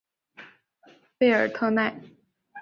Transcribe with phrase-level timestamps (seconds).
[1.19, 2.01] 贝尔特奈。